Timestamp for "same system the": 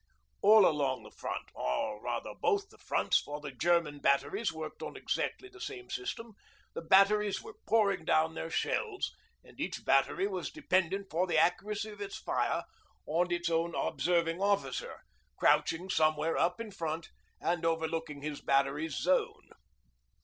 5.61-6.81